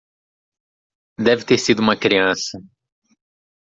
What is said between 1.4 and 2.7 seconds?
ter sido uma criança.